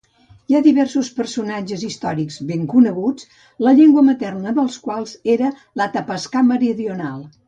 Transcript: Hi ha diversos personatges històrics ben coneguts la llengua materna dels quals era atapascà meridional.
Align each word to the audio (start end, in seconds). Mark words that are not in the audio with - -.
Hi 0.51 0.55
ha 0.59 0.61
diversos 0.67 1.09
personatges 1.17 1.83
històrics 1.89 2.39
ben 2.51 2.63
coneguts 2.71 3.27
la 3.65 3.73
llengua 3.81 4.03
materna 4.07 4.55
dels 4.61 4.79
quals 4.87 5.13
era 5.35 5.51
atapascà 5.87 6.43
meridional. 6.49 7.21